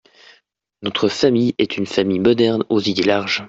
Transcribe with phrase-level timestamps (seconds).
[0.81, 3.39] Notre famille est une famille moderne aux idées larges.